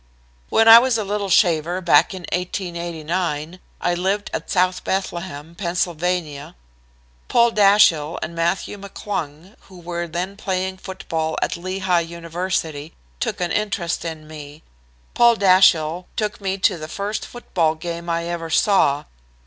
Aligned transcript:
"When 0.49 0.67
I 0.67 0.79
was 0.79 0.97
a 0.97 1.03
little 1.03 1.29
shaver, 1.29 1.79
back 1.79 2.11
in 2.15 2.21
1889, 2.33 3.59
I 3.79 3.93
lived 3.93 4.31
at 4.33 4.49
South 4.49 4.83
Bethlehem, 4.83 5.53
Pa. 5.53 6.53
Paul 7.27 7.51
Dashiell 7.51 8.17
and 8.23 8.33
Mathew 8.33 8.79
McClung, 8.79 9.53
who 9.67 9.79
were 9.79 10.07
then 10.07 10.37
playing 10.37 10.77
football 10.77 11.37
at 11.43 11.55
Lehigh 11.55 11.99
University, 11.99 12.95
took 13.19 13.39
an 13.41 13.51
interest 13.51 14.03
in 14.03 14.27
me. 14.27 14.63
Paul 15.13 15.35
Dashiell 15.35 16.07
took 16.15 16.41
me 16.41 16.57
to 16.57 16.79
the 16.79 16.87
first 16.87 17.23
football 17.23 17.75
game 17.75 18.09
I 18.09 18.25
ever 18.25 18.49
saw. 18.49 19.03